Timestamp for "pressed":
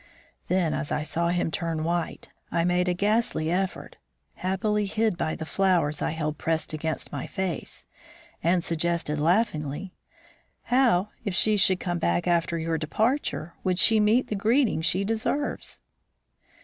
6.39-6.73